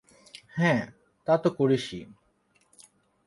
[0.57, 0.81] হ্যাঁ,
[1.27, 2.01] তা তো করিসই।